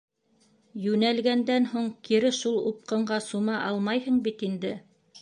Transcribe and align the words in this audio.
Йүнәлгәндән 0.85 1.69
һуң 1.75 1.91
кире 2.09 2.33
шул 2.39 2.57
упҡынға 2.73 3.23
сума 3.31 3.63
алмайһың 3.71 4.23
бит 4.29 4.47
инде?! 4.53 4.75